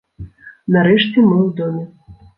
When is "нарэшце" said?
0.75-1.19